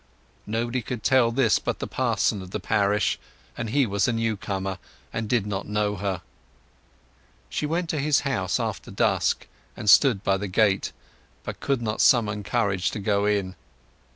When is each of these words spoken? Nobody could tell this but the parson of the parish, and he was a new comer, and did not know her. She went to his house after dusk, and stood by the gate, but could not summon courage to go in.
Nobody 0.47 0.81
could 0.81 1.03
tell 1.03 1.29
this 1.31 1.59
but 1.59 1.77
the 1.77 1.85
parson 1.85 2.41
of 2.41 2.49
the 2.49 2.59
parish, 2.59 3.19
and 3.55 3.69
he 3.69 3.85
was 3.85 4.07
a 4.07 4.11
new 4.11 4.35
comer, 4.35 4.79
and 5.13 5.29
did 5.29 5.45
not 5.45 5.67
know 5.67 5.95
her. 5.97 6.23
She 7.51 7.67
went 7.67 7.87
to 7.91 7.99
his 7.99 8.21
house 8.21 8.59
after 8.59 8.89
dusk, 8.89 9.45
and 9.77 9.87
stood 9.87 10.23
by 10.23 10.37
the 10.37 10.47
gate, 10.47 10.91
but 11.43 11.59
could 11.59 11.83
not 11.83 12.01
summon 12.01 12.41
courage 12.41 12.89
to 12.89 12.99
go 12.99 13.27
in. 13.27 13.53